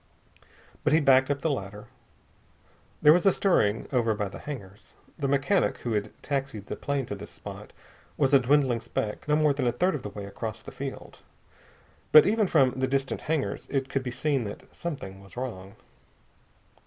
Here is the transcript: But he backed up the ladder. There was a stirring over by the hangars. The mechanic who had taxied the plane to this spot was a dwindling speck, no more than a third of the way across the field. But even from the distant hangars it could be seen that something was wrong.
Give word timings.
But 0.83 0.93
he 0.93 0.99
backed 0.99 1.29
up 1.29 1.41
the 1.41 1.51
ladder. 1.51 1.85
There 3.03 3.13
was 3.13 3.27
a 3.27 3.31
stirring 3.31 3.87
over 3.93 4.15
by 4.15 4.29
the 4.29 4.39
hangars. 4.39 4.93
The 5.19 5.27
mechanic 5.27 5.77
who 5.77 5.93
had 5.93 6.09
taxied 6.23 6.65
the 6.65 6.75
plane 6.75 7.05
to 7.05 7.13
this 7.13 7.29
spot 7.29 7.71
was 8.17 8.33
a 8.33 8.39
dwindling 8.39 8.81
speck, 8.81 9.27
no 9.27 9.35
more 9.35 9.53
than 9.53 9.67
a 9.67 9.71
third 9.71 9.93
of 9.93 10.01
the 10.01 10.09
way 10.09 10.25
across 10.25 10.63
the 10.63 10.71
field. 10.71 11.21
But 12.11 12.25
even 12.25 12.47
from 12.47 12.71
the 12.79 12.87
distant 12.87 13.21
hangars 13.21 13.67
it 13.69 13.89
could 13.89 14.01
be 14.01 14.09
seen 14.09 14.43
that 14.45 14.73
something 14.75 15.21
was 15.21 15.37
wrong. 15.37 15.75